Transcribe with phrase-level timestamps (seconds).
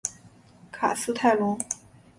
[0.71, 1.59] 卡斯泰龙。